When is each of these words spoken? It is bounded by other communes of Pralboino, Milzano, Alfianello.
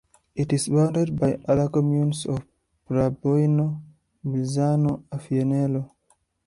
It 0.33 0.51
is 0.51 0.67
bounded 0.67 1.15
by 1.19 1.39
other 1.47 1.69
communes 1.69 2.25
of 2.25 2.43
Pralboino, 2.89 3.83
Milzano, 4.25 5.03
Alfianello. 5.11 5.91